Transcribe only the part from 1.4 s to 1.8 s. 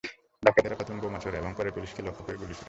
এবং পরে